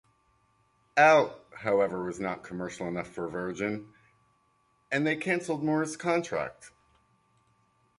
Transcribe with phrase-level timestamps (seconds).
[0.97, 3.93] "Out", however, was not commercial enough for Virgin,
[4.91, 6.71] and they cancelled Moore's contract.